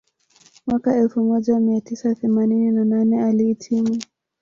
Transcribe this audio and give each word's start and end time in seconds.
Mwaka 0.67 0.95
elfu 0.95 1.23
moja 1.23 1.59
mia 1.59 1.81
tisa 1.81 2.15
themanini 2.15 2.71
na 2.71 2.85
nane 2.85 3.23
alihitimu 3.25 3.99